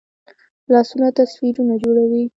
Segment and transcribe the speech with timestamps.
[0.71, 2.23] لاسونه تصویرونه جوړوي